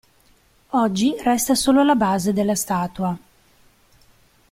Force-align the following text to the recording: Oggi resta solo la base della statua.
Oggi 0.71 1.13
resta 1.21 1.53
solo 1.53 1.83
la 1.83 1.93
base 1.93 2.33
della 2.33 2.55
statua. 2.55 3.15